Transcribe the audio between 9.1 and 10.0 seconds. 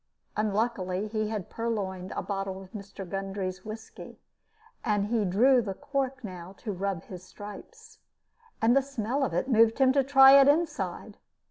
of it moved him